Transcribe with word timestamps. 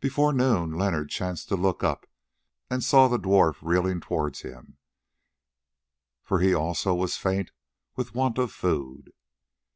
Before 0.00 0.32
noon 0.32 0.72
Leonard 0.72 1.10
chanced 1.10 1.46
to 1.50 1.54
look 1.54 1.84
up, 1.84 2.04
and 2.68 2.82
saw 2.82 3.06
the 3.06 3.20
dwarf 3.20 3.58
reeling 3.62 4.00
towards 4.00 4.40
him, 4.40 4.78
for 6.24 6.40
he 6.40 6.52
also 6.52 6.92
was 6.92 7.16
faint 7.16 7.52
with 7.94 8.12
want 8.12 8.36
of 8.36 8.50
food. 8.50 9.12